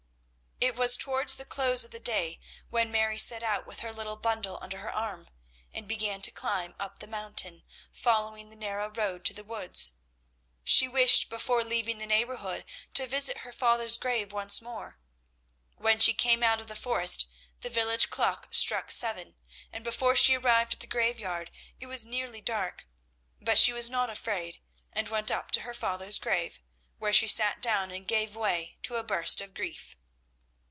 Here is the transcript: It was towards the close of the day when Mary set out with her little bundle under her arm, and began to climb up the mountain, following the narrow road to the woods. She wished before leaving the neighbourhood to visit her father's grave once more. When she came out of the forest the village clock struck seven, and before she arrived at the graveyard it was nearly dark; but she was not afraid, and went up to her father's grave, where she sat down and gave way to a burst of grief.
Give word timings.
It 0.63 0.75
was 0.75 0.95
towards 0.95 1.35
the 1.35 1.43
close 1.45 1.83
of 1.83 1.89
the 1.89 1.99
day 1.99 2.39
when 2.69 2.91
Mary 2.91 3.17
set 3.17 3.41
out 3.41 3.65
with 3.65 3.79
her 3.79 3.91
little 3.91 4.15
bundle 4.15 4.59
under 4.61 4.77
her 4.77 4.91
arm, 4.93 5.27
and 5.73 5.87
began 5.87 6.21
to 6.21 6.29
climb 6.29 6.75
up 6.79 6.99
the 6.99 7.07
mountain, 7.07 7.63
following 7.91 8.51
the 8.51 8.55
narrow 8.55 8.87
road 8.89 9.25
to 9.25 9.33
the 9.33 9.43
woods. 9.43 9.93
She 10.63 10.87
wished 10.87 11.29
before 11.31 11.63
leaving 11.63 11.97
the 11.97 12.05
neighbourhood 12.05 12.63
to 12.93 13.07
visit 13.07 13.39
her 13.39 13.51
father's 13.51 13.97
grave 13.97 14.31
once 14.31 14.61
more. 14.61 14.99
When 15.77 15.99
she 15.99 16.13
came 16.13 16.43
out 16.43 16.61
of 16.61 16.67
the 16.67 16.75
forest 16.75 17.27
the 17.61 17.69
village 17.69 18.11
clock 18.11 18.53
struck 18.53 18.91
seven, 18.91 19.37
and 19.73 19.83
before 19.83 20.15
she 20.15 20.37
arrived 20.37 20.73
at 20.75 20.79
the 20.79 20.87
graveyard 20.87 21.49
it 21.79 21.87
was 21.87 22.05
nearly 22.05 22.39
dark; 22.39 22.87
but 23.41 23.57
she 23.57 23.73
was 23.73 23.89
not 23.89 24.11
afraid, 24.11 24.59
and 24.93 25.09
went 25.09 25.31
up 25.31 25.49
to 25.51 25.61
her 25.61 25.73
father's 25.73 26.19
grave, 26.19 26.59
where 26.99 27.13
she 27.13 27.27
sat 27.27 27.63
down 27.63 27.89
and 27.89 28.07
gave 28.07 28.35
way 28.35 28.77
to 28.83 28.97
a 28.97 29.03
burst 29.03 29.41
of 29.41 29.55
grief. 29.55 29.97